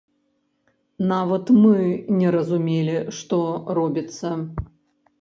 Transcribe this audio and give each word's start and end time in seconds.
Нават 1.11 1.45
мы 1.61 1.75
не 2.23 2.33
разумелі, 2.39 2.99
што 3.21 3.43
робіцца. 3.83 4.37